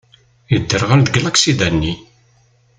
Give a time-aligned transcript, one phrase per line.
[0.51, 1.93] Yedderɣel deg laksida-nni.